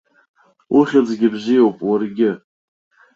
[0.77, 2.31] Ухьӡгьы бзиоуп уаргьы!